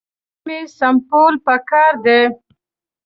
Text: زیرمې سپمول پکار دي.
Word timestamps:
زیرمې 0.43 0.59
سپمول 0.77 1.33
پکار 1.45 1.93
دي. 2.05 2.19